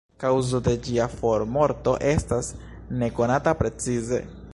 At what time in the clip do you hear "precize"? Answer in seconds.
3.61-4.23